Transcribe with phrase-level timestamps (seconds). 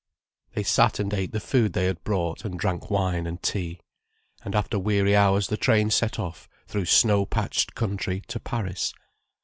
[0.53, 3.81] They sat and ate the food they had brought, and drank wine and tea.
[4.43, 8.95] And after weary hours the train set off through snow patched country to Paris.